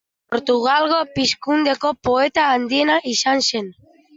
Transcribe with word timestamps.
Portugalgo 0.35 1.01
Pizkundeko 1.17 1.91
poeta 2.09 2.49
handiena 2.55 2.99
izan 3.13 3.49
zen. 3.53 3.71